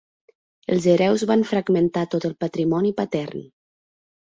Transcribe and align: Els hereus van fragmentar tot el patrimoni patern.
Els 0.75 0.87
hereus 0.93 1.25
van 1.33 1.43
fragmentar 1.51 2.07
tot 2.15 2.27
el 2.31 2.35
patrimoni 2.47 2.95
patern. 3.03 3.47